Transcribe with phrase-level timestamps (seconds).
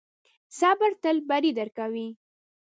[0.59, 2.07] صبر تل بری درکوي.